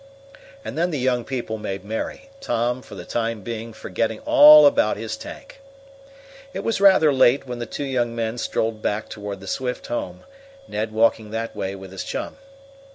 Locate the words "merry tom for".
1.85-2.95